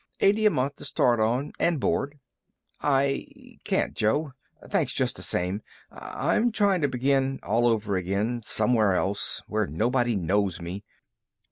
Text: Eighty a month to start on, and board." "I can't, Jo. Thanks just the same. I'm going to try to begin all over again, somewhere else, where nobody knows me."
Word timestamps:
Eighty 0.19 0.47
a 0.47 0.49
month 0.49 0.77
to 0.77 0.83
start 0.85 1.19
on, 1.19 1.53
and 1.59 1.79
board." 1.79 2.17
"I 2.81 3.59
can't, 3.63 3.93
Jo. 3.93 4.33
Thanks 4.67 4.93
just 4.93 5.15
the 5.15 5.21
same. 5.21 5.61
I'm 5.91 6.41
going 6.45 6.51
to 6.51 6.57
try 6.57 6.77
to 6.79 6.87
begin 6.87 7.39
all 7.43 7.67
over 7.67 7.95
again, 7.95 8.41
somewhere 8.43 8.95
else, 8.95 9.43
where 9.45 9.67
nobody 9.67 10.15
knows 10.15 10.59
me." 10.59 10.83